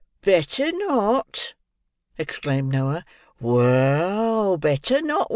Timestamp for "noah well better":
2.71-4.99